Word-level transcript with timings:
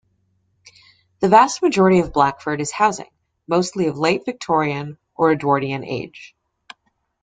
The 1.19 1.27
vast 1.29 1.61
majority 1.61 1.99
of 1.99 2.11
Blackford 2.11 2.59
is 2.59 2.71
housing, 2.71 3.11
mostly 3.47 3.85
of 3.85 3.99
late 3.99 4.25
Victorian 4.25 4.97
or 5.15 5.29
Edwardian 5.31 5.85
age. 5.85 6.35